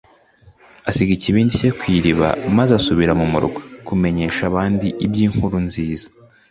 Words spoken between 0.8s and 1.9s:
Asiga ikibindi cye ku